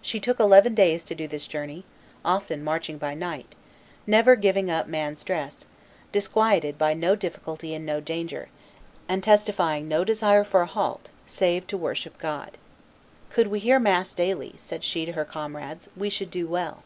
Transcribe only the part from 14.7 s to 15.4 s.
she to her